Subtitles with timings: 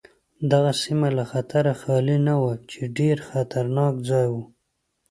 [0.51, 4.35] دغه سیمه له خطره خالي نه وه چې ډېر خطرناک ځای و.